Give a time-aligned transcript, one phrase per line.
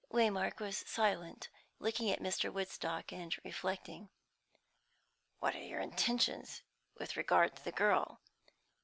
[0.11, 2.51] Waymark was silent, looking at Mr.
[2.51, 4.09] Woodstock, and reflecting.
[5.39, 6.63] "What are your intentions
[6.97, 8.19] with regard to the girl?"